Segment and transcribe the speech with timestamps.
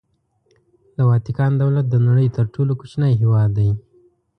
[0.95, 3.69] د واتیکان دولت د نړۍ تر ټولو کوچنی هېواد دی.